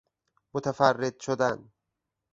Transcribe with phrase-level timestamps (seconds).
[0.53, 1.71] متفرد شدن